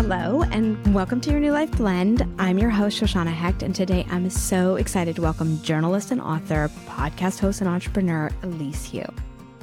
[0.00, 2.24] Hello, and welcome to your New Life Blend.
[2.38, 6.70] I'm your host, Shoshanna Hecht, and today I'm so excited to welcome journalist and author,
[6.86, 9.02] podcast host, and entrepreneur, Elise Hu.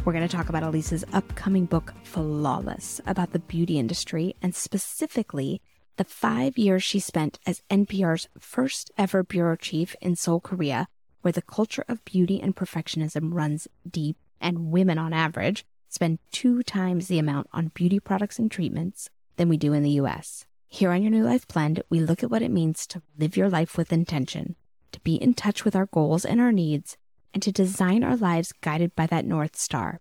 [0.04, 5.62] We're going to talk about Elise's upcoming book, Flawless, about the beauty industry and specifically
[5.96, 10.90] the five years she spent as NPR's first ever bureau chief in Seoul, Korea,
[11.22, 16.62] where the culture of beauty and perfectionism runs deep, and women on average spend two
[16.62, 20.46] times the amount on beauty products and treatments than we do in the US.
[20.68, 23.50] Here on Your New Life Blend, we look at what it means to live your
[23.50, 24.56] life with intention,
[24.92, 26.98] to be in touch with our goals and our needs,
[27.34, 30.00] and to design our lives guided by that North Star.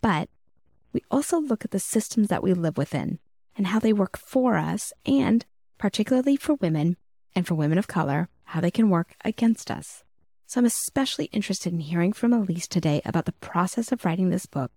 [0.00, 0.28] But
[0.92, 3.18] we also look at the systems that we live within
[3.56, 5.44] and how they work for us, and
[5.78, 6.96] particularly for women
[7.34, 10.04] and for women of color, how they can work against us.
[10.46, 14.46] So I'm especially interested in hearing from Elise today about the process of writing this
[14.46, 14.70] book,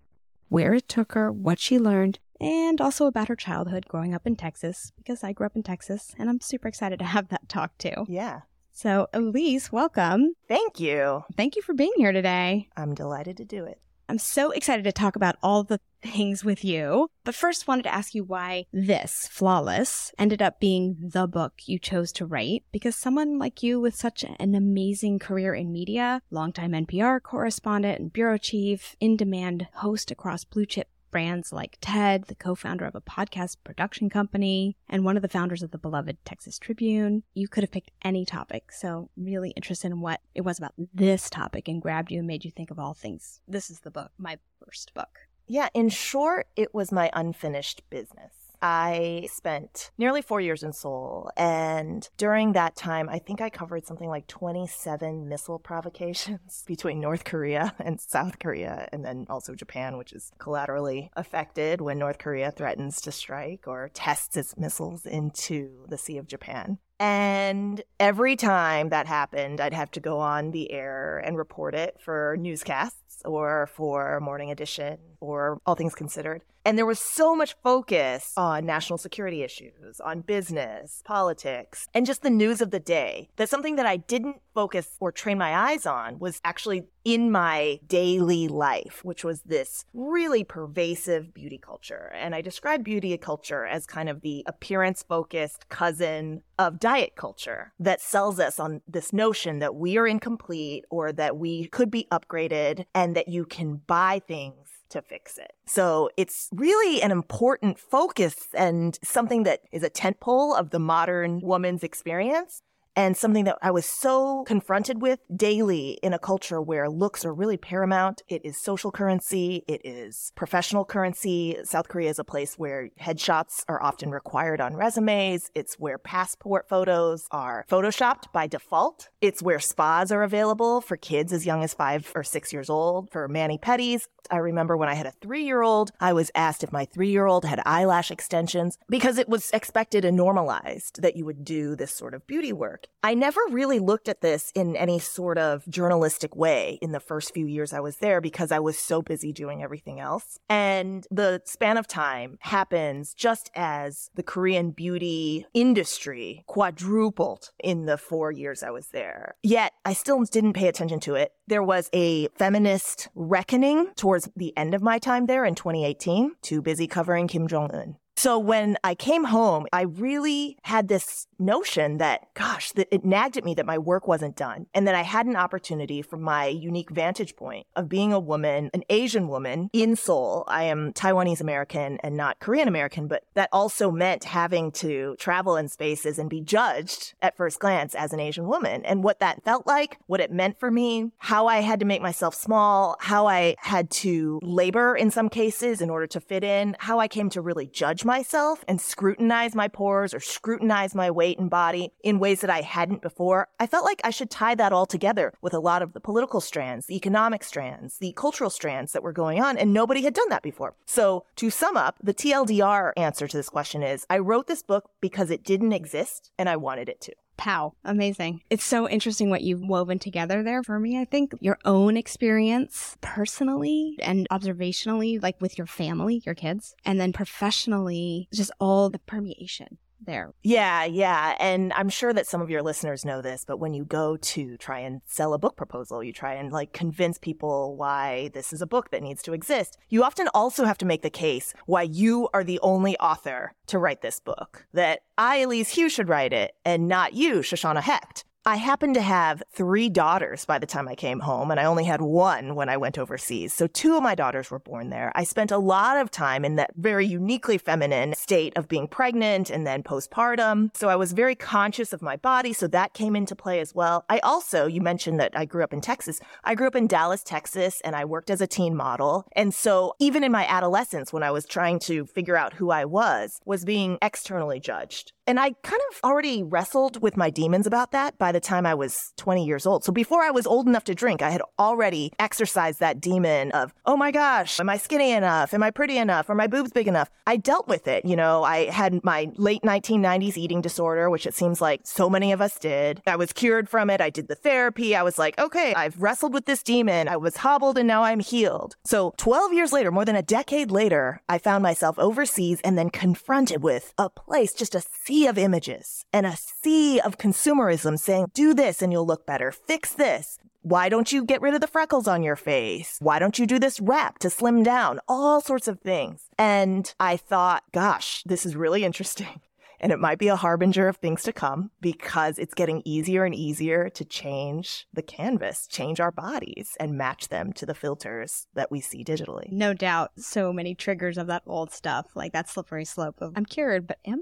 [0.47, 4.35] where it took her, what she learned, and also about her childhood growing up in
[4.35, 7.77] Texas, because I grew up in Texas and I'm super excited to have that talk
[7.77, 8.05] too.
[8.07, 8.41] Yeah.
[8.71, 10.35] So, Elise, welcome.
[10.47, 11.23] Thank you.
[11.35, 12.69] Thank you for being here today.
[12.77, 13.81] I'm delighted to do it.
[14.09, 17.09] I'm so excited to talk about all the things with you.
[17.25, 21.77] But first, wanted to ask you why this, Flawless, ended up being the book you
[21.77, 22.63] chose to write.
[22.71, 28.11] Because someone like you with such an amazing career in media, longtime NPR correspondent and
[28.11, 33.01] bureau chief, in demand host across blue chip brands like TED, the co-founder of a
[33.01, 37.23] podcast production company, and one of the founders of the beloved Texas Tribune.
[37.33, 38.71] You could have picked any topic.
[38.71, 42.45] So really interested in what it was about this topic and grabbed you and made
[42.45, 43.41] you think of all things.
[43.47, 45.19] This is the book, my first book.
[45.47, 48.38] Yeah, in short, it was my unfinished business.
[48.61, 51.31] I spent nearly four years in Seoul.
[51.37, 57.23] And during that time, I think I covered something like 27 missile provocations between North
[57.23, 62.51] Korea and South Korea, and then also Japan, which is collaterally affected when North Korea
[62.51, 66.79] threatens to strike or tests its missiles into the Sea of Japan.
[66.99, 71.95] And every time that happened, I'd have to go on the air and report it
[72.01, 76.41] for newscasts or for Morning Edition or All Things Considered.
[76.65, 82.21] And there was so much focus on national security issues, on business, politics, and just
[82.21, 85.85] the news of the day that something that I didn't focus or train my eyes
[85.85, 92.11] on was actually in my daily life, which was this really pervasive beauty culture.
[92.13, 97.73] And I describe beauty culture as kind of the appearance focused cousin of diet culture
[97.79, 102.07] that sells us on this notion that we are incomplete or that we could be
[102.11, 105.53] upgraded and that you can buy things to fix it.
[105.65, 111.39] So it's really an important focus and something that is a tentpole of the modern
[111.41, 112.61] woman's experience
[112.99, 117.33] and something that I was so confronted with daily in a culture where looks are
[117.33, 118.23] really paramount.
[118.27, 119.63] It is social currency.
[119.69, 121.55] It is professional currency.
[121.63, 125.49] South Korea is a place where headshots are often required on resumes.
[125.55, 129.07] It's where passport photos are photoshopped by default.
[129.21, 133.11] It's where spas are available for kids as young as five or six years old
[133.11, 134.07] for mani-pedis.
[134.29, 137.11] I remember when I had a three year old, I was asked if my three
[137.11, 141.77] year old had eyelash extensions because it was expected and normalized that you would do
[141.77, 142.88] this sort of beauty work.
[143.01, 147.33] I never really looked at this in any sort of journalistic way in the first
[147.33, 150.37] few years I was there because I was so busy doing everything else.
[150.49, 157.97] And the span of time happens just as the Korean beauty industry quadrupled in the
[157.97, 159.35] four years I was there.
[159.43, 161.31] Yet I still didn't pay attention to it.
[161.47, 166.61] There was a feminist reckoning towards the end of my time there in 2018, too
[166.61, 167.95] busy covering Kim Jong un.
[168.19, 173.37] So when I came home, I really had this notion that, gosh, that it nagged
[173.37, 176.47] at me that my work wasn't done and that I had an opportunity from my
[176.47, 180.43] unique vantage point of being a woman, an Asian woman in Seoul.
[180.49, 185.55] I am Taiwanese American and not Korean American, but that also meant having to travel
[185.55, 189.45] in spaces and be judged at first glance as an Asian woman and what that
[189.45, 193.27] felt like, what it meant for me, how I had to make myself small, how
[193.27, 197.29] I had to labor in some cases in order to fit in, how I came
[197.29, 202.17] to really judge myself and scrutinize my pores or scrutinize my weight and body in
[202.17, 205.53] ways that I hadn't before, I felt like I should tie that all together with
[205.53, 209.39] a lot of the political strands, the economic strands, the cultural strands that were going
[209.39, 210.73] on, and nobody had done that before.
[210.87, 214.89] So to sum up, the TLDR answer to this question is I wrote this book
[215.01, 217.13] because it didn't exist and I wanted it to.
[217.39, 217.73] Pow.
[217.85, 218.41] Amazing.
[218.49, 220.99] It's so interesting what you've woven together there for me.
[220.99, 226.99] I think your own experience personally and observationally, like with your family, your kids, and
[226.99, 230.33] then professionally, just all the permeation there.
[230.43, 231.35] Yeah, yeah.
[231.39, 234.57] And I'm sure that some of your listeners know this, but when you go to
[234.57, 238.61] try and sell a book proposal, you try and like convince people why this is
[238.61, 239.77] a book that needs to exist.
[239.89, 243.79] You often also have to make the case why you are the only author to
[243.79, 248.25] write this book, that I, Elise Hu, should write it and not you, Shoshanna Hecht.
[248.45, 251.83] I happened to have three daughters by the time I came home, and I only
[251.83, 253.53] had one when I went overseas.
[253.53, 255.11] So two of my daughters were born there.
[255.13, 259.49] I spent a lot of time in that very uniquely feminine state of being pregnant
[259.49, 260.75] and then postpartum.
[260.75, 262.53] So I was very conscious of my body.
[262.53, 264.05] So that came into play as well.
[264.07, 266.21] I also, you mentioned that I grew up in Texas.
[266.45, 269.25] I grew up in Dallas, Texas, and I worked as a teen model.
[269.33, 272.85] And so even in my adolescence, when I was trying to figure out who I
[272.85, 275.11] was, was being externally judged.
[275.29, 278.73] And I kind of already wrestled with my demons about that by the time I
[278.73, 279.83] was 20 years old.
[279.83, 283.71] So before I was old enough to drink, I had already exercised that demon of,
[283.85, 285.53] oh my gosh, am I skinny enough?
[285.53, 286.31] Am I pretty enough?
[286.31, 287.11] Are my boobs big enough?
[287.27, 288.05] I dealt with it.
[288.05, 292.31] You know, I had my late 1990s eating disorder, which it seems like so many
[292.31, 293.03] of us did.
[293.05, 294.01] I was cured from it.
[294.01, 294.95] I did the therapy.
[294.95, 297.07] I was like, okay, I've wrestled with this demon.
[297.07, 298.77] I was hobbled and now I'm healed.
[298.83, 302.89] So 12 years later, more than a decade later, I found myself overseas and then
[302.89, 307.99] confronted with a place, just a sea sea of images and a sea of consumerism
[307.99, 309.51] saying, do this and you'll look better.
[309.51, 310.37] Fix this.
[310.61, 312.97] Why don't you get rid of the freckles on your face?
[313.01, 314.99] Why don't you do this wrap to slim down?
[315.07, 316.27] All sorts of things.
[316.37, 319.41] And I thought, gosh, this is really interesting.
[319.81, 323.33] And it might be a harbinger of things to come because it's getting easier and
[323.33, 328.69] easier to change the canvas, change our bodies, and match them to the filters that
[328.69, 329.49] we see digitally.
[329.53, 333.45] No doubt, so many triggers of that old stuff, like that slippery slope of I'm
[333.45, 334.19] cured, but am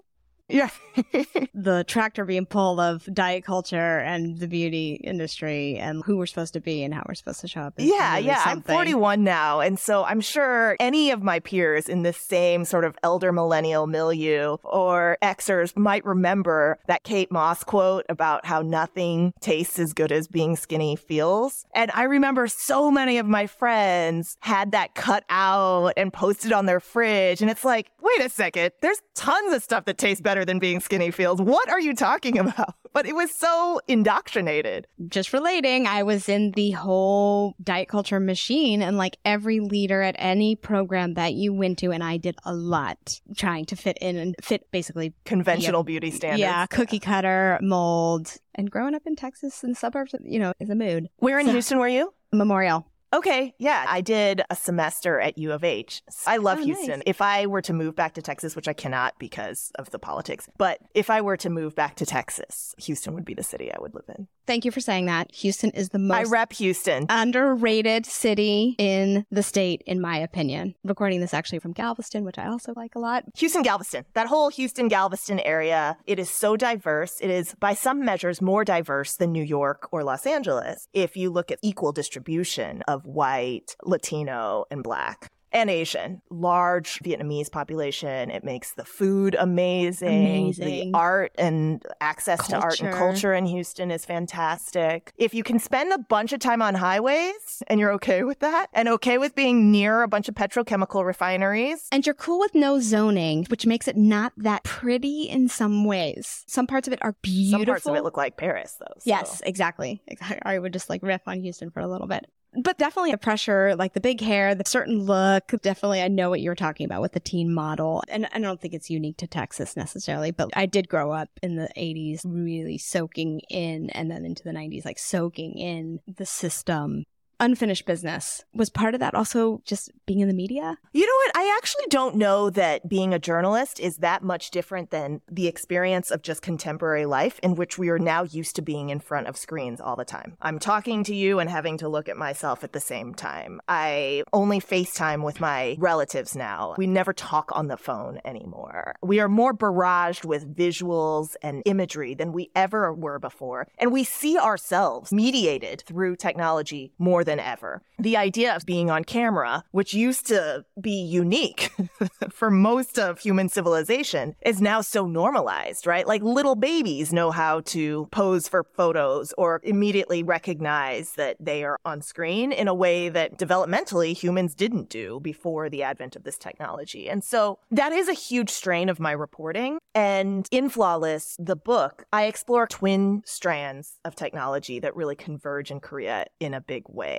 [0.49, 0.69] yeah.
[1.53, 6.53] the tractor being pulled of diet culture and the beauty industry and who we're supposed
[6.53, 7.73] to be and how we're supposed to show up.
[7.77, 8.43] Yeah, really yeah.
[8.43, 8.75] Something.
[8.75, 9.59] I'm 41 now.
[9.59, 13.87] And so I'm sure any of my peers in this same sort of elder millennial
[13.87, 20.11] milieu or Xers might remember that Kate Moss quote about how nothing tastes as good
[20.11, 21.65] as being skinny feels.
[21.73, 26.65] And I remember so many of my friends had that cut out and posted on
[26.65, 27.41] their fridge.
[27.41, 30.59] And it's like, wait a second, there's tons of stuff that tastes better better than
[30.59, 31.41] being skinny feels.
[31.41, 32.75] What are you talking about?
[32.93, 34.87] But it was so indoctrinated.
[35.07, 40.15] Just relating, I was in the whole diet culture machine and like every leader at
[40.17, 44.15] any program that you went to, and I did a lot trying to fit in
[44.15, 46.41] and fit basically conventional beauty standards.
[46.41, 48.33] Yeah, cookie cutter mold.
[48.55, 51.07] And growing up in Texas and suburbs, you know, is a mood.
[51.17, 52.13] Where in so, Houston were you?
[52.31, 52.87] Memorial.
[53.13, 56.01] Okay, yeah, I did a semester at U of H.
[56.25, 56.99] I love oh, Houston.
[56.99, 57.03] Nice.
[57.05, 60.49] If I were to move back to Texas, which I cannot because of the politics,
[60.57, 63.77] but if I were to move back to Texas, Houston would be the city I
[63.79, 64.27] would live in.
[64.47, 65.35] Thank you for saying that.
[65.35, 67.05] Houston is the most I rep Houston.
[67.09, 70.73] underrated city in the state, in my opinion.
[70.85, 73.25] Recording this actually from Galveston, which I also like a lot.
[73.35, 77.17] Houston, Galveston, that whole Houston, Galveston area, it is so diverse.
[77.19, 80.87] It is, by some measures, more diverse than New York or Los Angeles.
[80.93, 86.21] If you look at equal distribution of white, Latino, and black and Asian.
[86.29, 88.29] Large Vietnamese population.
[88.29, 90.07] It makes the food amazing.
[90.07, 90.91] amazing.
[90.91, 92.55] The art and access culture.
[92.55, 95.13] to art and culture in Houston is fantastic.
[95.17, 98.67] If you can spend a bunch of time on highways and you're okay with that
[98.73, 101.87] and okay with being near a bunch of petrochemical refineries.
[101.91, 106.43] And you're cool with no zoning, which makes it not that pretty in some ways.
[106.47, 107.59] Some parts of it are beautiful.
[107.59, 108.93] Some parts of it look like Paris though.
[108.99, 109.03] So.
[109.05, 110.01] Yes, exactly.
[110.43, 113.75] I would just like riff on Houston for a little bit but definitely a pressure,
[113.75, 115.51] like the big hair, the certain look.
[115.61, 118.03] Definitely, I know what you're talking about with the teen model.
[118.07, 121.55] And I don't think it's unique to Texas necessarily, but I did grow up in
[121.55, 127.05] the 80s really soaking in and then into the 90s, like soaking in the system
[127.39, 128.43] unfinished business.
[128.53, 130.77] Was part of that also just being in the media?
[130.93, 131.37] You know what?
[131.37, 136.11] I actually don't know that being a journalist is that much different than the experience
[136.11, 139.37] of just contemporary life in which we are now used to being in front of
[139.37, 140.37] screens all the time.
[140.41, 143.61] I'm talking to you and having to look at myself at the same time.
[143.67, 146.75] I only FaceTime with my relatives now.
[146.77, 148.95] We never talk on the phone anymore.
[149.01, 153.67] We are more barraged with visuals and imagery than we ever were before.
[153.77, 157.83] And we see ourselves mediated through technology more than ever.
[157.99, 161.71] The idea of being on camera, which used to be unique
[162.31, 166.07] for most of human civilization, is now so normalized, right?
[166.07, 171.77] Like little babies know how to pose for photos or immediately recognize that they are
[171.85, 176.37] on screen in a way that developmentally humans didn't do before the advent of this
[176.37, 177.09] technology.
[177.09, 179.79] And so that is a huge strain of my reporting.
[179.93, 185.81] And in Flawless, the book, I explore twin strands of technology that really converge in
[185.81, 187.16] Korea in a big way.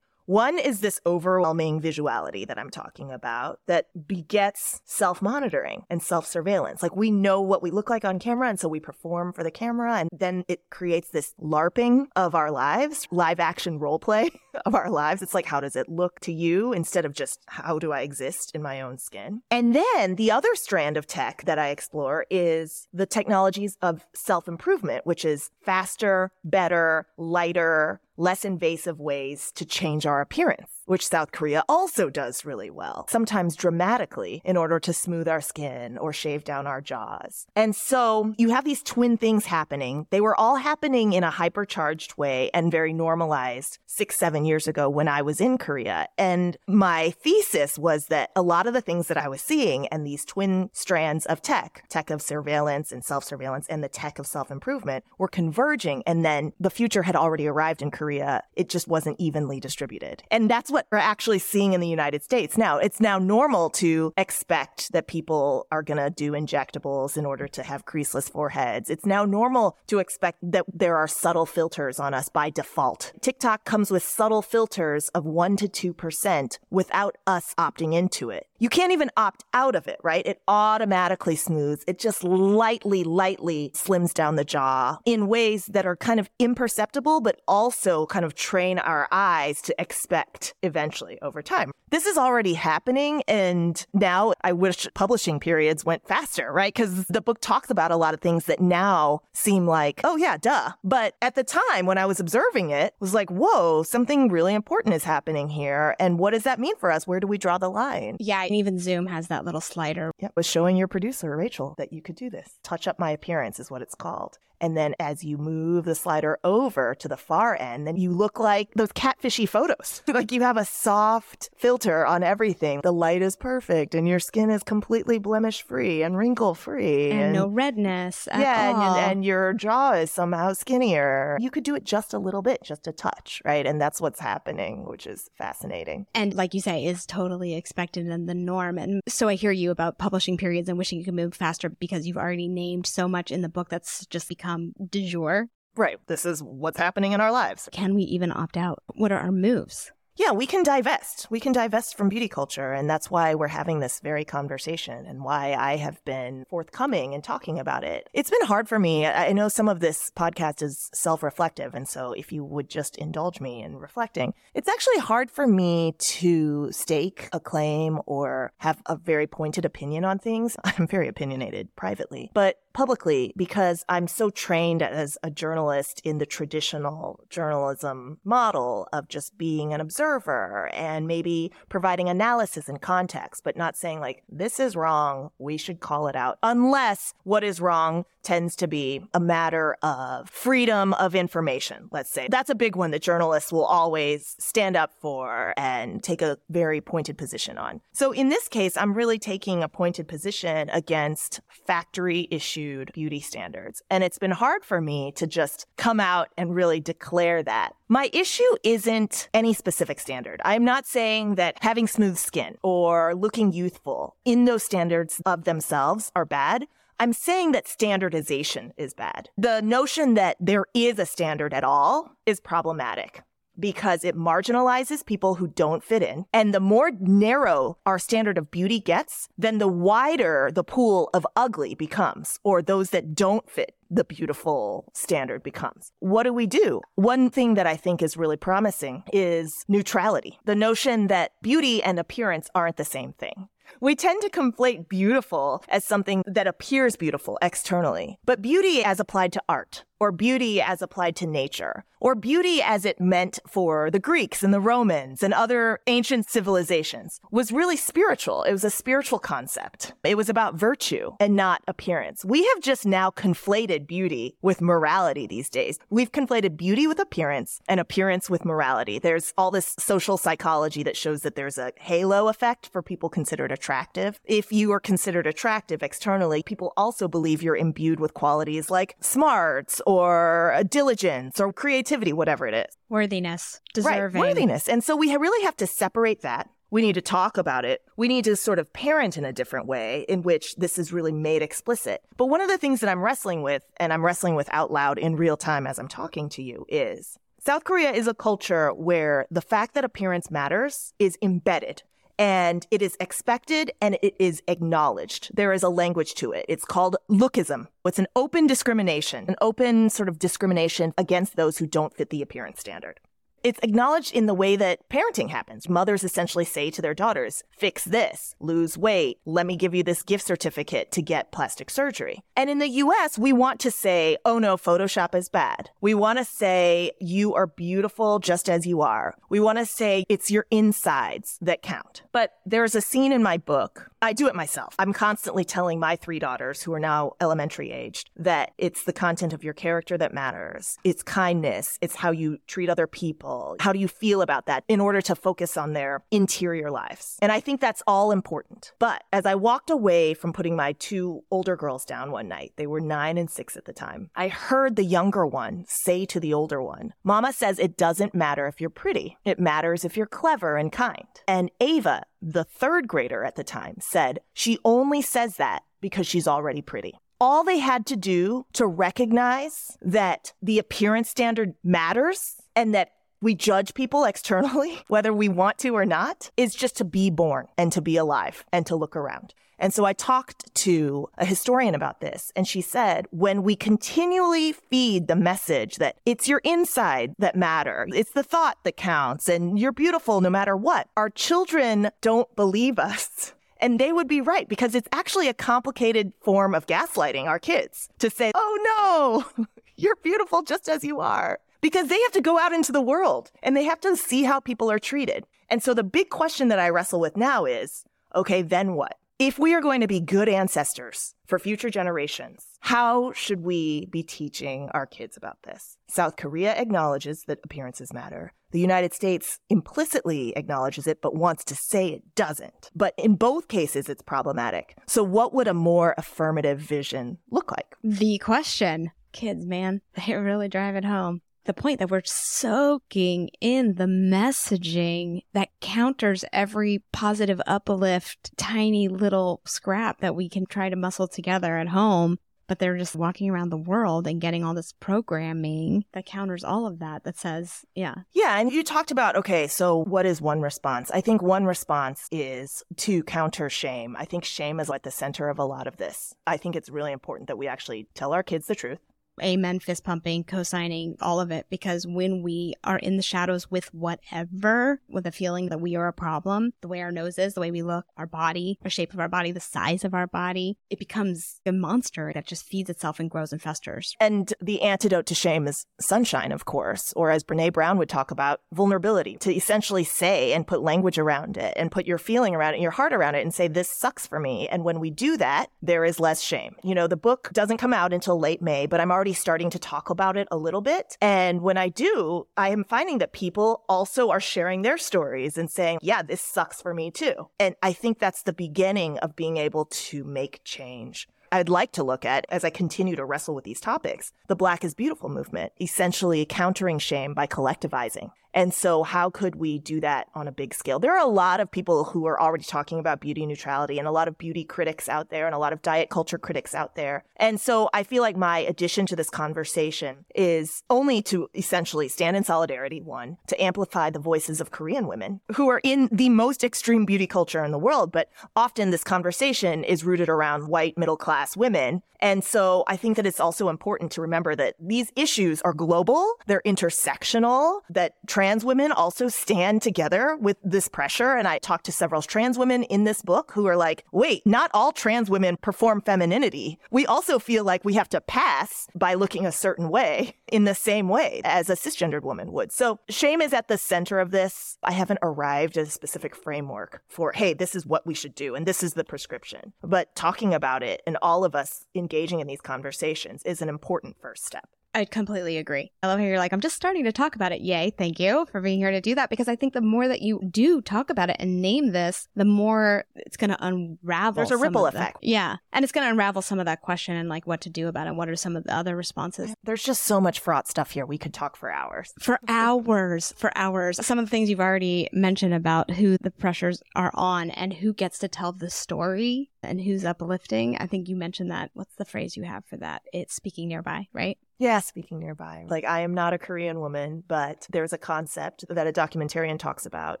[0.26, 6.26] One is this overwhelming visuality that I'm talking about that begets self monitoring and self
[6.26, 6.82] surveillance.
[6.82, 9.52] Like we know what we look like on camera, and so we perform for the
[9.52, 14.30] camera, and then it creates this LARPing of our lives, live action role play
[14.66, 15.22] of our lives.
[15.22, 18.50] It's like, how does it look to you instead of just how do I exist
[18.52, 19.42] in my own skin?
[19.48, 24.48] And then the other strand of tech that I explore is the technologies of self
[24.48, 31.32] improvement, which is faster, better, lighter, less invasive ways to change our appearance which South
[31.32, 36.44] Korea also does really well, sometimes dramatically in order to smooth our skin or shave
[36.44, 37.46] down our jaws.
[37.54, 40.06] And so you have these twin things happening.
[40.10, 44.88] They were all happening in a hypercharged way and very normalized six, seven years ago
[44.88, 46.06] when I was in Korea.
[46.16, 50.06] And my thesis was that a lot of the things that I was seeing and
[50.06, 54.26] these twin strands of tech, tech of surveillance and self surveillance and the tech of
[54.26, 56.02] self improvement were converging.
[56.06, 58.42] And then the future had already arrived in Korea.
[58.54, 60.22] It just wasn't evenly distributed.
[60.30, 62.76] And that's what we're actually seeing in the United States now.
[62.76, 67.62] It's now normal to expect that people are going to do injectables in order to
[67.62, 68.90] have creaseless foreheads.
[68.90, 73.14] It's now normal to expect that there are subtle filters on us by default.
[73.22, 78.46] TikTok comes with subtle filters of 1 to 2% without us opting into it.
[78.58, 80.26] You can't even opt out of it, right?
[80.26, 81.84] It automatically smooths.
[81.86, 87.20] It just lightly, lightly slims down the jaw in ways that are kind of imperceptible,
[87.20, 91.70] but also kind of train our eyes to expect eventually over time.
[91.90, 93.22] This is already happening.
[93.28, 96.74] And now I wish publishing periods went faster, right?
[96.74, 100.36] Because the book talks about a lot of things that now seem like, oh, yeah,
[100.36, 100.72] duh.
[100.82, 104.94] But at the time when I was observing it, was like, whoa, something really important
[104.94, 105.94] is happening here.
[106.00, 107.06] And what does that mean for us?
[107.06, 108.16] Where do we draw the line?
[108.18, 110.10] Yeah, and even Zoom has that little slider.
[110.18, 112.58] Yeah, was showing your producer, Rachel, that you could do this.
[112.62, 114.38] Touch up my appearance is what it's called.
[114.60, 118.38] And then as you move the slider over to the far end, then you look
[118.38, 120.02] like those catfishy photos.
[120.08, 122.80] like you have a soft filter on everything.
[122.82, 127.10] The light is perfect and your skin is completely blemish free and wrinkle free.
[127.10, 128.28] And, and, no redness.
[128.30, 128.70] yeah.
[128.70, 131.36] And, and, your jaw is somehow skinnier.
[131.40, 133.66] You could do it just a little bit, just a touch, right?
[133.66, 136.06] And that's what's happening, which is fascinating.
[136.14, 138.78] And like you say, is totally expected and the norm.
[138.78, 142.06] And so I hear you about publishing periods and wishing you could move faster because
[142.06, 145.46] you've already named so much in the book that's just become become du jour.
[145.76, 145.98] Right.
[146.06, 147.68] This is what's happening in our lives.
[147.72, 148.82] Can we even opt out?
[148.94, 149.92] What are our moves?
[150.16, 151.26] Yeah, we can divest.
[151.30, 152.72] We can divest from beauty culture.
[152.72, 157.22] And that's why we're having this very conversation and why I have been forthcoming and
[157.22, 158.08] talking about it.
[158.14, 159.06] It's been hard for me.
[159.06, 161.74] I know some of this podcast is self reflective.
[161.74, 165.94] And so if you would just indulge me in reflecting, it's actually hard for me
[165.98, 170.56] to stake a claim or have a very pointed opinion on things.
[170.64, 176.26] I'm very opinionated privately, but publicly because I'm so trained as a journalist in the
[176.26, 183.42] traditional journalism model of just being an observer observer and maybe providing analysis and context,
[183.44, 185.30] but not saying like, this is wrong.
[185.38, 186.38] We should call it out.
[186.42, 192.26] Unless what is wrong tends to be a matter of freedom of information, let's say.
[192.28, 196.80] That's a big one that journalists will always stand up for and take a very
[196.80, 197.80] pointed position on.
[197.92, 203.82] So in this case, I'm really taking a pointed position against factory issued beauty standards.
[203.90, 207.74] And it's been hard for me to just come out and really declare that.
[207.88, 210.40] My issue isn't any specific standard.
[210.44, 216.10] I'm not saying that having smooth skin or looking youthful in those standards of themselves
[216.16, 216.66] are bad.
[216.98, 219.30] I'm saying that standardization is bad.
[219.38, 223.22] The notion that there is a standard at all is problematic
[223.58, 226.26] because it marginalizes people who don't fit in.
[226.32, 231.26] And the more narrow our standard of beauty gets, then the wider the pool of
[231.36, 235.92] ugly becomes, or those that don't fit the beautiful standard becomes.
[236.00, 236.80] What do we do?
[236.96, 240.38] One thing that I think is really promising is neutrality.
[240.44, 243.48] The notion that beauty and appearance aren't the same thing.
[243.80, 249.32] We tend to conflate beautiful as something that appears beautiful externally, but beauty as applied
[249.32, 253.98] to art, or beauty as applied to nature, or beauty as it meant for the
[253.98, 258.42] Greeks and the Romans and other ancient civilizations was really spiritual.
[258.42, 259.94] It was a spiritual concept.
[260.04, 262.24] It was about virtue and not appearance.
[262.24, 265.78] We have just now conflated beauty with morality these days.
[265.88, 268.98] We've conflated beauty with appearance and appearance with morality.
[268.98, 273.52] There's all this social psychology that shows that there's a halo effect for people considered
[273.52, 274.20] attractive.
[274.24, 279.80] If you are considered attractive externally, people also believe you're imbued with qualities like smarts
[279.86, 282.76] or diligence or creativity, whatever it is.
[282.88, 284.20] Worthiness, deserving.
[284.20, 284.68] Right, worthiness.
[284.68, 286.50] And so we really have to separate that.
[286.70, 287.82] We need to talk about it.
[287.96, 291.12] We need to sort of parent in a different way in which this is really
[291.12, 292.02] made explicit.
[292.16, 294.98] But one of the things that I'm wrestling with and I'm wrestling with out loud
[294.98, 299.26] in real time as I'm talking to you is South Korea is a culture where
[299.30, 301.84] the fact that appearance matters is embedded
[302.18, 305.30] and it is expected and it is acknowledged.
[305.34, 306.46] There is a language to it.
[306.48, 307.68] It's called lookism.
[307.84, 312.22] It's an open discrimination, an open sort of discrimination against those who don't fit the
[312.22, 313.00] appearance standard.
[313.46, 315.68] It's acknowledged in the way that parenting happens.
[315.68, 320.02] Mothers essentially say to their daughters, fix this, lose weight, let me give you this
[320.02, 322.24] gift certificate to get plastic surgery.
[322.34, 325.70] And in the US, we want to say, oh no, Photoshop is bad.
[325.80, 329.14] We want to say, you are beautiful just as you are.
[329.28, 332.02] We want to say, it's your insides that count.
[332.10, 333.92] But there's a scene in my book.
[334.02, 334.74] I do it myself.
[334.80, 339.32] I'm constantly telling my three daughters, who are now elementary aged, that it's the content
[339.32, 340.78] of your character that matters.
[340.82, 341.78] It's kindness.
[341.80, 343.56] It's how you treat other people people?
[343.60, 347.16] How do you feel about that in order to focus on their interior lives?
[347.20, 348.72] And I think that's all important.
[348.78, 352.66] But as I walked away from putting my two older girls down one night, they
[352.66, 356.34] were nine and six at the time, I heard the younger one say to the
[356.34, 359.16] older one, Mama says it doesn't matter if you're pretty.
[359.24, 361.06] It matters if you're clever and kind.
[361.28, 366.28] And Ava, the third grader at the time, said she only says that because she's
[366.28, 372.74] already pretty all they had to do to recognize that the appearance standard matters and
[372.74, 377.10] that we judge people externally, whether we want to or not, is just to be
[377.10, 379.34] born and to be alive and to look around.
[379.58, 384.52] And so I talked to a historian about this, and she said, when we continually
[384.52, 389.58] feed the message that it's your inside that matter, it's the thought that counts, and
[389.58, 393.32] you're beautiful no matter what, our children don't believe us.
[393.58, 397.88] And they would be right because it's actually a complicated form of gaslighting our kids
[398.00, 399.46] to say, oh no,
[399.76, 403.32] you're beautiful just as you are because they have to go out into the world
[403.42, 405.26] and they have to see how people are treated.
[405.50, 407.82] And so the big question that I wrestle with now is
[408.14, 408.96] okay, then what?
[409.18, 414.04] If we are going to be good ancestors for future generations, how should we be
[414.04, 415.76] teaching our kids about this?
[415.88, 418.32] South Korea acknowledges that appearances matter.
[418.52, 422.70] The United States implicitly acknowledges it, but wants to say it doesn't.
[422.76, 424.76] But in both cases, it's problematic.
[424.86, 427.74] So, what would a more affirmative vision look like?
[427.82, 433.74] The question kids, man, they really drive it home the point that we're soaking in
[433.74, 440.76] the messaging that counters every positive uplift, tiny little scrap that we can try to
[440.76, 442.18] muscle together at home.
[442.48, 446.64] But they're just walking around the world and getting all this programming that counters all
[446.64, 447.94] of that, that says, yeah.
[448.12, 448.38] Yeah.
[448.38, 450.88] And you talked about, okay, so what is one response?
[450.92, 453.96] I think one response is to counter shame.
[453.98, 456.14] I think shame is at the center of a lot of this.
[456.24, 458.78] I think it's really important that we actually tell our kids the truth
[459.22, 461.46] amen, fist pumping, co signing, all of it.
[461.50, 465.88] Because when we are in the shadows with whatever, with a feeling that we are
[465.88, 468.92] a problem, the way our nose is, the way we look, our body, the shape
[468.92, 472.70] of our body, the size of our body, it becomes a monster that just feeds
[472.70, 473.94] itself and grows and festers.
[474.00, 478.10] And the antidote to shame is sunshine, of course, or as Brene Brown would talk
[478.10, 482.52] about, vulnerability to essentially say and put language around it and put your feeling around
[482.52, 484.48] it and your heart around it and say, this sucks for me.
[484.48, 486.56] And when we do that, there is less shame.
[486.62, 489.50] You know, the book doesn't come out until late May, but I'm already already starting
[489.50, 490.96] to talk about it a little bit.
[491.00, 495.48] And when I do, I am finding that people also are sharing their stories and
[495.48, 497.28] saying, yeah, this sucks for me too.
[497.38, 501.06] And I think that's the beginning of being able to make change.
[501.30, 504.64] I'd like to look at as I continue to wrestle with these topics the Black
[504.64, 508.10] is Beautiful movement, essentially countering shame by collectivizing.
[508.36, 510.78] And so, how could we do that on a big scale?
[510.78, 513.90] There are a lot of people who are already talking about beauty neutrality and a
[513.90, 517.02] lot of beauty critics out there and a lot of diet culture critics out there.
[517.16, 522.14] And so, I feel like my addition to this conversation is only to essentially stand
[522.14, 526.44] in solidarity, one, to amplify the voices of Korean women who are in the most
[526.44, 527.90] extreme beauty culture in the world.
[527.90, 531.80] But often this conversation is rooted around white middle class women.
[532.00, 536.12] And so, I think that it's also important to remember that these issues are global,
[536.26, 541.14] they're intersectional, that trans trans women also stand together with this pressure.
[541.14, 544.50] And I talked to several trans women in this book who are like, wait, not
[544.52, 546.58] all trans women perform femininity.
[546.72, 550.56] We also feel like we have to pass by looking a certain way in the
[550.56, 552.50] same way as a cisgendered woman would.
[552.50, 554.58] So shame is at the center of this.
[554.60, 558.34] I haven't arrived at a specific framework for, hey, this is what we should do
[558.34, 559.52] and this is the prescription.
[559.62, 563.98] But talking about it and all of us engaging in these conversations is an important
[564.00, 564.48] first step.
[564.76, 565.72] I completely agree.
[565.82, 567.40] I love how you're like, I'm just starting to talk about it.
[567.40, 567.70] Yay.
[567.70, 569.08] Thank you for being here to do that.
[569.08, 572.26] Because I think the more that you do talk about it and name this, the
[572.26, 574.16] more it's going to unravel.
[574.16, 575.00] There's a ripple effect.
[575.00, 575.36] The, yeah.
[575.54, 577.86] And it's going to unravel some of that question and like what to do about
[577.86, 577.94] it.
[577.94, 579.34] What are some of the other responses?
[579.44, 580.84] There's just so much fraught stuff here.
[580.84, 581.94] We could talk for hours.
[581.98, 583.14] For hours.
[583.16, 583.84] For hours.
[583.84, 587.72] Some of the things you've already mentioned about who the pressures are on and who
[587.72, 590.58] gets to tell the story and who's uplifting.
[590.58, 591.50] I think you mentioned that.
[591.54, 592.82] What's the phrase you have for that?
[592.92, 594.18] It's speaking nearby, right?
[594.38, 595.46] Yeah, speaking nearby.
[595.48, 599.64] Like, I am not a Korean woman, but there's a concept that a documentarian talks
[599.64, 600.00] about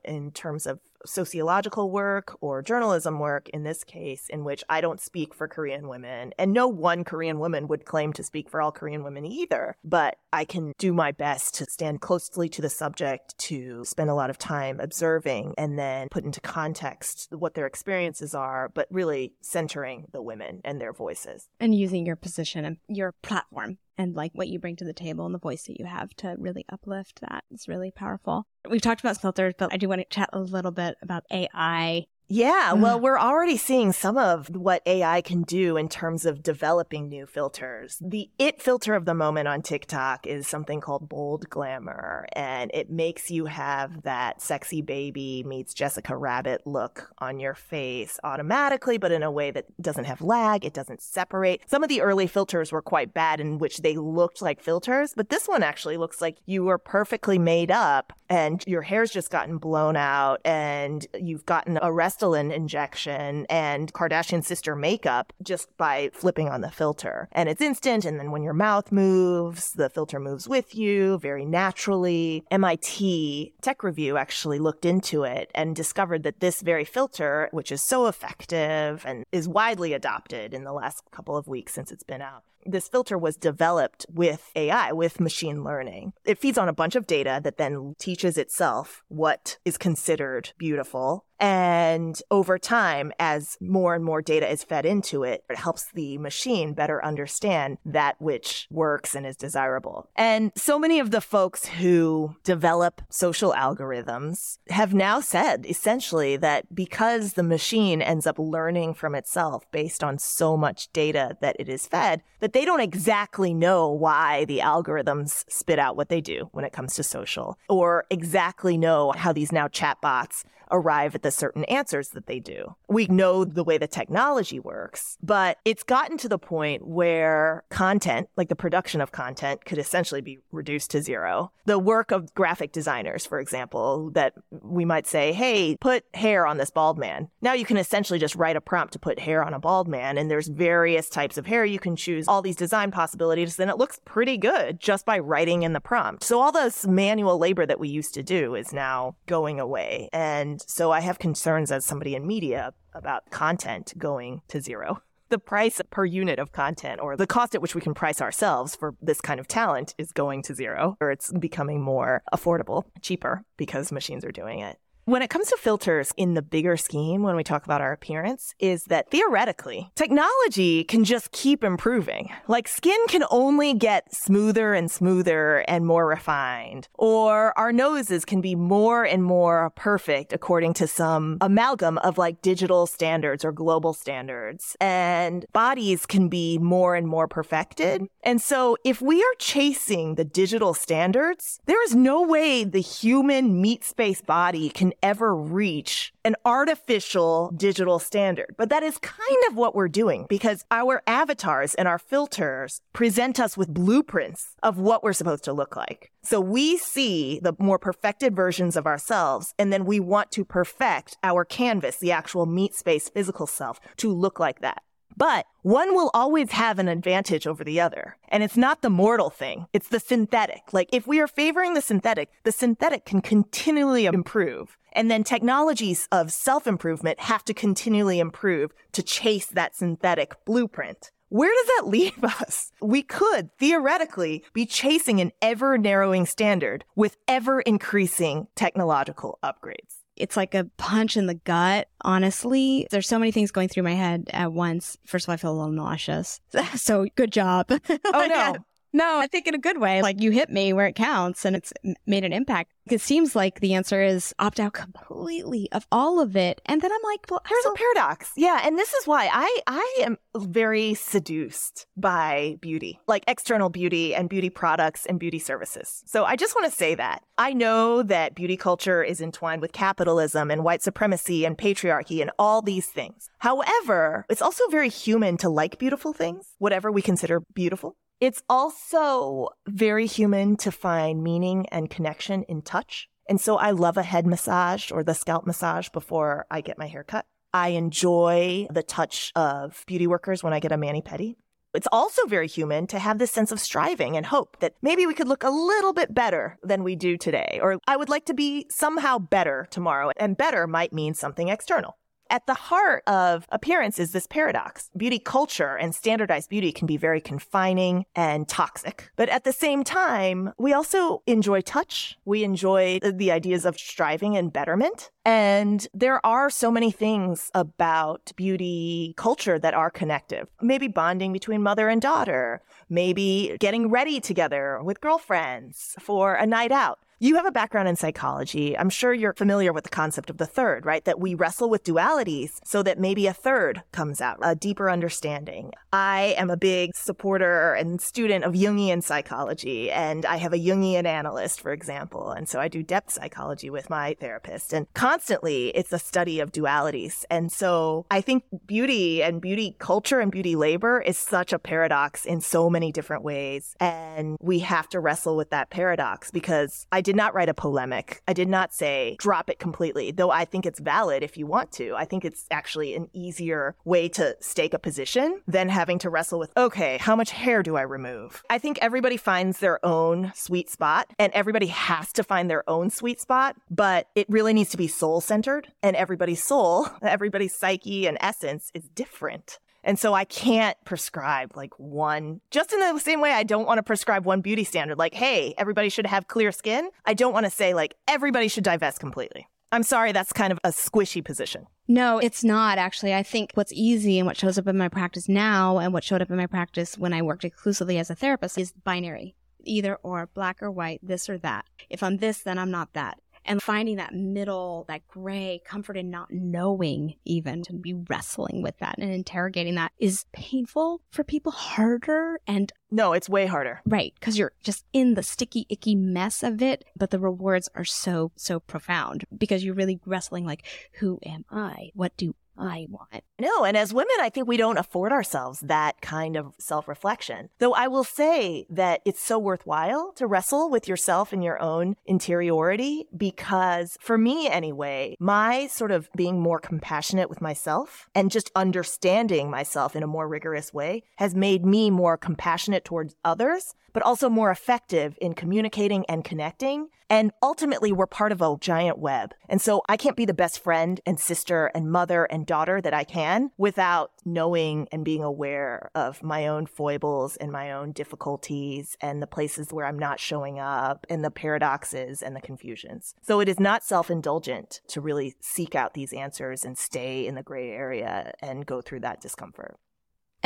[0.04, 5.00] in terms of sociological work or journalism work in this case, in which I don't
[5.00, 6.32] speak for Korean women.
[6.38, 9.76] And no one Korean woman would claim to speak for all Korean women either.
[9.84, 14.14] But I can do my best to stand closely to the subject, to spend a
[14.14, 19.34] lot of time observing, and then put into context what their experiences are, but really
[19.40, 21.48] centering the women and their voices.
[21.60, 25.26] And using your position and your platform and like what you bring to the table
[25.26, 28.46] and the voice that you have to really uplift that is really powerful.
[28.68, 32.06] We've talked about filters, but I do want to chat a little bit about AI
[32.28, 32.80] yeah, mm.
[32.80, 37.26] well, we're already seeing some of what AI can do in terms of developing new
[37.26, 37.98] filters.
[38.00, 42.90] The it filter of the moment on TikTok is something called bold glamour, and it
[42.90, 49.12] makes you have that sexy baby meets Jessica Rabbit look on your face automatically, but
[49.12, 51.62] in a way that doesn't have lag, it doesn't separate.
[51.66, 55.28] Some of the early filters were quite bad in which they looked like filters, but
[55.28, 59.58] this one actually looks like you were perfectly made up and your hair's just gotten
[59.58, 66.48] blown out and you've gotten a Restylane injection and Kardashian sister makeup just by flipping
[66.48, 67.28] on the filter.
[67.32, 68.04] And it's instant.
[68.04, 72.44] And then when your mouth moves, the filter moves with you very naturally.
[72.50, 77.82] MIT Tech Review actually looked into it and discovered that this very filter, which is
[77.82, 82.22] so effective and is widely adopted in the last couple of weeks since it's been
[82.22, 86.12] out, this filter was developed with AI, with machine learning.
[86.24, 91.24] It feeds on a bunch of data that then teaches itself what is considered beautiful.
[91.38, 96.18] And over time, as more and more data is fed into it, it helps the
[96.18, 100.08] machine better understand that which works and is desirable.
[100.16, 106.74] And so many of the folks who develop social algorithms have now said essentially that
[106.74, 111.68] because the machine ends up learning from itself based on so much data that it
[111.68, 116.48] is fed, that they don't exactly know why the algorithms spit out what they do
[116.52, 121.30] when it comes to social, or exactly know how these now chatbots arrive at the
[121.30, 122.74] certain answers that they do.
[122.88, 128.28] We know the way the technology works, but it's gotten to the point where content,
[128.36, 131.52] like the production of content, could essentially be reduced to zero.
[131.64, 136.58] The work of graphic designers, for example, that we might say, hey, put hair on
[136.58, 137.28] this bald man.
[137.40, 140.18] Now you can essentially just write a prompt to put hair on a bald man,
[140.18, 143.78] and there's various types of hair you can choose, all these design possibilities, and it
[143.78, 146.22] looks pretty good just by writing in the prompt.
[146.22, 150.08] So all this manual labor that we used to do is now going away.
[150.12, 155.02] And and so I have concerns as somebody in media about content going to zero.
[155.28, 158.76] The price per unit of content or the cost at which we can price ourselves
[158.76, 163.42] for this kind of talent is going to zero, or it's becoming more affordable, cheaper
[163.56, 164.78] because machines are doing it.
[165.08, 168.56] When it comes to filters in the bigger scheme, when we talk about our appearance,
[168.58, 172.30] is that theoretically, technology can just keep improving.
[172.48, 178.40] Like skin can only get smoother and smoother and more refined, or our noses can
[178.40, 183.92] be more and more perfect according to some amalgam of like digital standards or global
[183.92, 184.76] standards.
[184.80, 188.08] And bodies can be more and more perfected.
[188.24, 193.60] And so if we are chasing the digital standards, there is no way the human
[193.60, 198.54] meat space body can ever reach an artificial digital standard.
[198.56, 203.38] But that is kind of what we're doing because our avatars and our filters present
[203.38, 206.10] us with blueprints of what we're supposed to look like.
[206.22, 211.16] So we see the more perfected versions of ourselves, and then we want to perfect
[211.22, 214.82] our canvas, the actual meat space physical self, to look like that.
[215.16, 218.16] But one will always have an advantage over the other.
[218.28, 220.72] And it's not the mortal thing, it's the synthetic.
[220.72, 224.76] Like, if we are favoring the synthetic, the synthetic can continually improve.
[224.92, 231.10] And then technologies of self improvement have to continually improve to chase that synthetic blueprint.
[231.28, 232.72] Where does that leave us?
[232.80, 240.36] We could theoretically be chasing an ever narrowing standard with ever increasing technological upgrades it's
[240.36, 242.86] like a punch in the gut, honestly.
[242.90, 244.96] There's so many things going through my head at once.
[245.06, 246.40] First of all, I feel a little nauseous.
[246.74, 247.70] so good job.
[248.12, 248.56] Oh, no.
[248.96, 250.00] No, I think in a good way.
[250.00, 251.70] Like you hit me where it counts and it's
[252.06, 252.72] made an impact.
[252.86, 256.62] It seems like the answer is opt out completely of all of it.
[256.64, 258.32] And then I'm like, well, there's a paradox.
[258.38, 258.62] Yeah.
[258.64, 264.30] And this is why I, I am very seduced by beauty, like external beauty and
[264.30, 266.02] beauty products and beauty services.
[266.06, 269.72] So I just want to say that I know that beauty culture is entwined with
[269.72, 273.28] capitalism and white supremacy and patriarchy and all these things.
[273.40, 277.94] However, it's also very human to like beautiful things, whatever we consider beautiful.
[278.18, 283.08] It's also very human to find meaning and connection in touch.
[283.28, 286.86] And so I love a head massage or the scalp massage before I get my
[286.86, 287.26] hair cut.
[287.52, 291.36] I enjoy the touch of beauty workers when I get a mani pedi.
[291.74, 295.12] It's also very human to have this sense of striving and hope that maybe we
[295.12, 298.34] could look a little bit better than we do today, or I would like to
[298.34, 301.98] be somehow better tomorrow, and better might mean something external.
[302.28, 304.90] At the heart of appearance is this paradox.
[304.96, 309.10] Beauty culture and standardized beauty can be very confining and toxic.
[309.16, 312.18] But at the same time, we also enjoy touch.
[312.24, 315.10] We enjoy the ideas of striving and betterment.
[315.24, 320.48] And there are so many things about beauty culture that are connective.
[320.60, 326.72] Maybe bonding between mother and daughter, maybe getting ready together with girlfriends for a night
[326.72, 326.98] out.
[327.18, 328.76] You have a background in psychology.
[328.76, 331.02] I'm sure you're familiar with the concept of the third, right?
[331.06, 335.72] That we wrestle with dualities so that maybe a third comes out, a deeper understanding.
[335.94, 341.06] I am a big supporter and student of Jungian psychology, and I have a Jungian
[341.06, 342.32] analyst, for example.
[342.32, 346.52] And so I do depth psychology with my therapist, and constantly it's a study of
[346.52, 347.24] dualities.
[347.30, 352.26] And so I think beauty and beauty culture and beauty labor is such a paradox
[352.26, 353.74] in so many different ways.
[353.80, 358.20] And we have to wrestle with that paradox because I did not write a polemic.
[358.26, 361.70] I did not say drop it completely, though I think it's valid if you want
[361.74, 361.94] to.
[361.94, 366.40] I think it's actually an easier way to stake a position than having to wrestle
[366.40, 368.42] with, okay, how much hair do I remove?
[368.50, 372.90] I think everybody finds their own sweet spot and everybody has to find their own
[372.90, 378.08] sweet spot, but it really needs to be soul centered and everybody's soul, everybody's psyche
[378.08, 379.60] and essence is different.
[379.86, 383.78] And so I can't prescribe like one, just in the same way I don't want
[383.78, 386.90] to prescribe one beauty standard, like, hey, everybody should have clear skin.
[387.04, 389.46] I don't want to say like everybody should divest completely.
[389.70, 391.66] I'm sorry, that's kind of a squishy position.
[391.86, 393.14] No, it's not actually.
[393.14, 396.20] I think what's easy and what shows up in my practice now and what showed
[396.20, 399.36] up in my practice when I worked exclusively as a therapist is binary.
[399.62, 401.64] Either or, black or white, this or that.
[401.88, 406.10] If I'm this, then I'm not that and finding that middle, that gray comfort in
[406.10, 411.52] not knowing even to be wrestling with that and interrogating that is painful for people
[411.52, 413.80] harder and no, it's way harder.
[413.84, 414.14] Right.
[414.20, 416.84] Cause you're just in the sticky, icky mess of it.
[416.96, 420.64] But the rewards are so, so profound because you're really wrestling like,
[421.00, 421.90] who am I?
[421.94, 423.22] What do I want.
[423.38, 427.50] No, and as women, I think we don't afford ourselves that kind of self reflection.
[427.58, 431.96] Though I will say that it's so worthwhile to wrestle with yourself and your own
[432.06, 438.50] interiority because for me anyway, my sort of being more compassionate with myself and just
[438.56, 444.02] understanding myself in a more rigorous way has made me more compassionate towards others but
[444.02, 446.88] also more effective in communicating and connecting.
[447.08, 449.32] And ultimately, we're part of a giant web.
[449.48, 452.92] And so I can't be the best friend and sister and mother and daughter that
[452.92, 453.25] I can
[453.56, 459.26] without knowing and being aware of my own foibles and my own difficulties and the
[459.26, 463.14] places where I'm not showing up and the paradoxes and the confusions.
[463.22, 467.34] So it is not self indulgent to really seek out these answers and stay in
[467.34, 469.76] the gray area and go through that discomfort.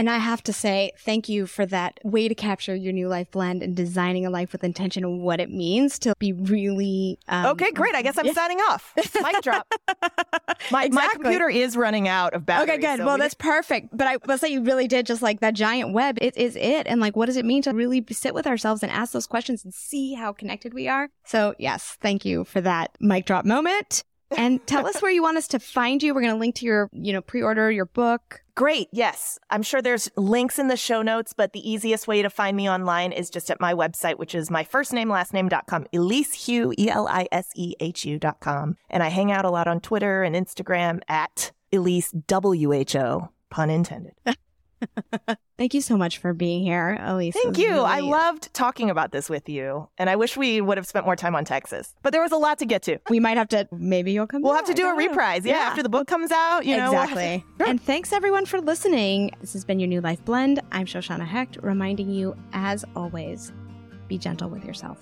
[0.01, 3.31] And I have to say, thank you for that way to capture your new life
[3.31, 7.19] blend and designing a life with intention and what it means to be really.
[7.29, 7.95] Um, okay, great.
[7.95, 8.33] I guess I'm yeah.
[8.33, 8.95] signing off.
[8.97, 9.71] Mic drop.
[10.71, 10.91] My, exactly.
[10.91, 12.77] my computer is running out of battery.
[12.77, 12.99] Okay, good.
[12.99, 13.89] So well, we that's perfect.
[13.93, 16.17] But I will say you really did just like that giant web.
[16.23, 16.87] It is it.
[16.87, 19.65] And like, what does it mean to really sit with ourselves and ask those questions
[19.65, 21.11] and see how connected we are?
[21.25, 24.05] So, yes, thank you for that mic drop moment
[24.37, 26.15] and tell us where you want us to find you.
[26.15, 28.43] We're going to link to your, you know, pre-order your book.
[28.55, 28.89] Great.
[28.93, 29.39] Yes.
[29.51, 32.69] I'm sure there's links in the show notes, but the easiest way to find me
[32.69, 38.77] online is just at my website, which is my first name, last name.com, Elisehu, E-L-I-S-E-H-U.com.
[38.91, 44.15] And I hang out a lot on Twitter and Instagram at Elise WHO, pun intended.
[45.59, 47.35] Thank you so much for being here, Elise.
[47.35, 47.71] Thank you.
[47.71, 47.85] Really...
[47.85, 49.89] I loved talking about this with you.
[49.99, 51.95] And I wish we would have spent more time on Texas.
[52.03, 52.99] But there was a lot to get to.
[53.11, 54.45] We might have to, maybe you'll come back.
[54.45, 54.67] We'll back.
[54.67, 55.45] have to do a reprise.
[55.45, 56.87] Yeah, yeah, after the book comes out, you know.
[56.87, 57.45] Exactly.
[57.59, 57.71] We'll to...
[57.71, 59.33] And thanks everyone for listening.
[59.41, 60.61] This has been your New Life Blend.
[60.73, 63.53] I'm Shoshanna Hecht, reminding you, as always,
[64.09, 64.99] be gentle with yourself.